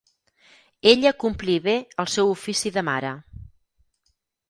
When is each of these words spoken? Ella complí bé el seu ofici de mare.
Ella 0.91 1.11
complí 1.25 1.59
bé 1.67 1.77
el 2.05 2.11
seu 2.17 2.35
ofici 2.39 2.75
de 2.79 2.87
mare. 2.91 3.15